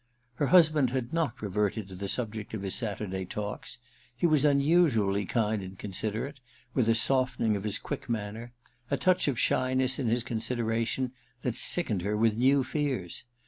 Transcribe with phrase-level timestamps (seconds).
[0.37, 3.77] Her husband had not reverted to the subject of his Saturday talks.
[4.17, 6.39] He was unusually kind and considerate,
[6.73, 8.51] with a soften ing of his quick manner,
[8.89, 11.11] a touch of shyness in his consideration,
[11.43, 13.25] that sickened her with new fears.